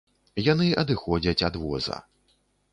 [0.51, 2.03] Яны адыходзяць ад воза.